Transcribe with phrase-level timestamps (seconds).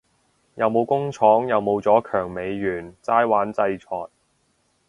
[0.55, 4.07] 又冇工廠又冇咗強美元齋玩制裁